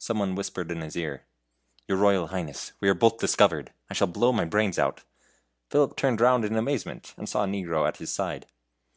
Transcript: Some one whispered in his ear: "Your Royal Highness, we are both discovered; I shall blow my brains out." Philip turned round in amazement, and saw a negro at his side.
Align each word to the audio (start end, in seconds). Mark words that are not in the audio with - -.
Some 0.00 0.18
one 0.18 0.34
whispered 0.34 0.72
in 0.72 0.80
his 0.80 0.96
ear: 0.96 1.26
"Your 1.86 1.96
Royal 1.96 2.26
Highness, 2.26 2.72
we 2.80 2.88
are 2.88 2.92
both 2.94 3.18
discovered; 3.18 3.72
I 3.88 3.94
shall 3.94 4.08
blow 4.08 4.32
my 4.32 4.44
brains 4.44 4.80
out." 4.80 5.04
Philip 5.70 5.94
turned 5.96 6.20
round 6.20 6.44
in 6.44 6.56
amazement, 6.56 7.14
and 7.16 7.28
saw 7.28 7.44
a 7.44 7.46
negro 7.46 7.86
at 7.86 7.98
his 7.98 8.10
side. 8.10 8.46